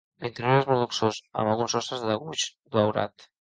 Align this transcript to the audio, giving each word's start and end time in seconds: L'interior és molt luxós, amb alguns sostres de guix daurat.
L'interior 0.25 0.61
és 0.61 0.69
molt 0.69 0.81
luxós, 0.83 1.19
amb 1.41 1.51
alguns 1.51 1.77
sostres 1.77 2.07
de 2.09 2.17
guix 2.25 2.49
daurat. 2.79 3.29